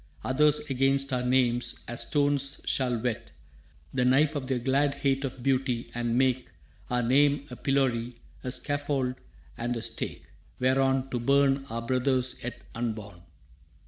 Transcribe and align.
Others 0.23 0.61
against 0.67 1.13
our 1.13 1.21
names, 1.21 1.83
as 1.87 2.01
stones, 2.07 2.59
shall 2.65 2.97
whet 2.97 3.31
The 3.93 4.03
knife 4.03 4.35
of 4.35 4.47
their 4.47 4.57
glad 4.57 4.95
hate 4.95 5.23
of 5.23 5.43
beauty, 5.43 5.91
and 5.93 6.17
make 6.17 6.47
Our 6.89 7.03
name 7.03 7.45
a 7.51 7.55
pillory, 7.55 8.15
a 8.43 8.51
scaffold 8.51 9.13
and 9.59 9.77
a 9.77 9.83
stake 9.83 10.25
Whereon 10.59 11.11
to 11.11 11.19
burn 11.19 11.67
our 11.69 11.83
brothers 11.83 12.43
yet 12.43 12.63
unborn. 12.73 13.21